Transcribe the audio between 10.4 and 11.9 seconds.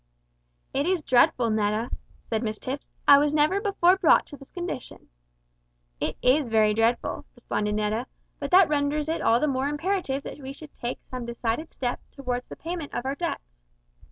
should take some decided